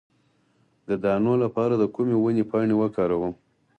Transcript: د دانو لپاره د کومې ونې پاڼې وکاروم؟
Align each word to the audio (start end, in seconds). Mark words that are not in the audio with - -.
د 0.87 0.89
دانو 1.03 1.33
لپاره 1.43 1.73
د 1.77 1.83
کومې 1.95 2.15
ونې 2.17 2.43
پاڼې 2.49 2.75
وکاروم؟ 2.77 3.33